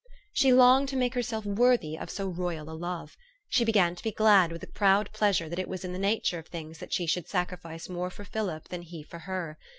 She 0.33 0.51
longed 0.51 0.89
to 0.89 0.95
make 0.95 1.13
herself 1.13 1.45
worthy 1.45 1.95
of 1.95 2.09
so 2.09 2.27
royal 2.27 2.71
a 2.71 2.73
love. 2.73 3.15
She 3.49 3.63
began 3.63 3.93
to 3.93 4.01
be 4.01 4.09
glad 4.11 4.51
with 4.51 4.63
a 4.63 4.65
proud 4.67 5.11
pleasure 5.11 5.47
that 5.47 5.59
it 5.59 5.67
was 5.69 5.85
in 5.85 5.93
the 5.93 5.99
nature 5.99 6.39
of 6.39 6.47
things 6.47 6.79
that 6.79 6.91
she 6.91 7.05
should 7.05 7.27
sacrifice 7.29 7.87
more 7.87 8.09
for 8.09 8.23
Philip 8.25 8.69
than 8.69 8.81
he 8.81 9.03
for 9.03 9.19
her. 9.19 9.59